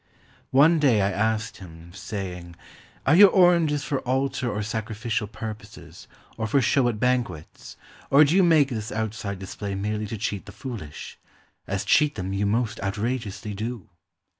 One 0.49 0.79
day 0.79 0.99
I 1.03 1.11
asked 1.11 1.57
him, 1.57 1.93
saying, 1.93 2.55
"Are 3.05 3.15
your 3.15 3.29
oranges 3.29 3.83
for 3.83 3.99
altar 3.99 4.51
or 4.51 4.63
sacrificial 4.63 5.27
purposes, 5.27 6.07
or 6.37 6.47
for 6.47 6.59
show 6.59 6.89
at 6.89 6.99
banquets? 6.99 7.77
Or 8.09 8.23
do 8.25 8.35
you 8.35 8.41
make 8.41 8.69
this 8.69 8.91
outside 8.91 9.37
display 9.37 9.75
merely 9.75 10.07
to 10.07 10.17
cheat 10.17 10.47
the 10.47 10.51
fooHsh?— 10.53 11.17
as 11.67 11.85
cheat 11.85 12.15
them, 12.15 12.33
you 12.33 12.47
most 12.47 12.79
outrageously 12.81 13.53
do." 13.53 13.89